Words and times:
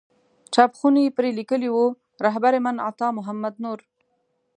چاپ 0.53 0.71
خونې 0.79 1.05
پرې 1.17 1.29
لیکلي 1.39 1.69
وو 1.71 1.85
رهبر 2.25 2.53
من 2.65 2.75
عطا 2.89 3.07
محمد 3.17 3.53
نور. 3.63 3.79